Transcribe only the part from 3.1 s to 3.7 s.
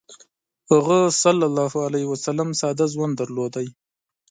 درلود.